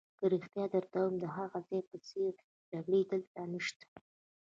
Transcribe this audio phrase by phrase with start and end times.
[0.19, 2.31] که رښتیا درته ووایم، د هغه ځای په څېر
[2.71, 3.85] جګړې دلته نشته.